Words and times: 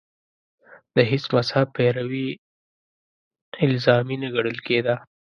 د 0.95 0.97
هېڅ 1.09 1.23
مذهب 1.35 1.67
پیروي 1.77 2.27
الزامي 3.65 4.15
نه 4.23 4.29
ګڼل 4.35 4.57
کېده 4.67 4.95